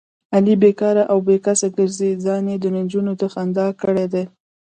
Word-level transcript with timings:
علي 0.35 0.55
بیکاره 0.63 1.03
او 1.11 1.17
بې 1.27 1.37
کسبه 1.45 1.73
ګرځي، 1.77 2.11
ځان 2.25 2.43
یې 2.51 2.57
دنجونو 2.63 3.11
د 3.21 3.23
خندا 3.33 3.67
کړی 3.81 4.05
دی. 4.13 4.23